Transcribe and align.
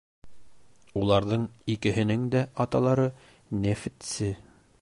Уларҙың 1.01 1.43
икеһенең 1.75 2.25
дә 2.37 2.43
аталары 2.65 3.09
нефтсе. 3.67 4.35